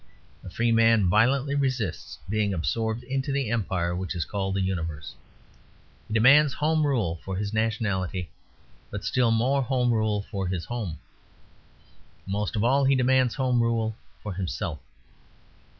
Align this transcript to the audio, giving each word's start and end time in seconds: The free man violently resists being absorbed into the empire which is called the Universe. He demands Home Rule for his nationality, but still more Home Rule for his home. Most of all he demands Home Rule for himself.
The 0.41 0.49
free 0.49 0.71
man 0.71 1.09
violently 1.11 1.53
resists 1.53 2.17
being 2.27 2.55
absorbed 2.55 3.03
into 3.03 3.31
the 3.31 3.51
empire 3.51 3.95
which 3.95 4.15
is 4.15 4.25
called 4.25 4.55
the 4.55 4.61
Universe. 4.63 5.13
He 6.07 6.15
demands 6.15 6.53
Home 6.55 6.87
Rule 6.87 7.17
for 7.23 7.37
his 7.37 7.53
nationality, 7.53 8.31
but 8.89 9.03
still 9.03 9.29
more 9.29 9.61
Home 9.61 9.93
Rule 9.93 10.23
for 10.31 10.47
his 10.47 10.65
home. 10.65 10.97
Most 12.25 12.55
of 12.55 12.63
all 12.63 12.83
he 12.83 12.95
demands 12.95 13.35
Home 13.35 13.61
Rule 13.61 13.95
for 14.23 14.33
himself. 14.33 14.79